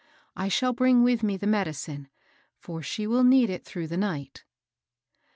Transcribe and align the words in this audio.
I 0.35 0.47
shall 0.47 0.73
bring 0.73 1.03
with 1.03 1.21
me 1.21 1.37
the 1.37 1.45
medicine, 1.45 2.07
for 2.57 2.81
she 2.81 3.05
wiH 3.05 3.23
need 3.27 3.51
it 3.51 3.63
through 3.63 3.85
the 3.85 3.97
night." 3.97 4.43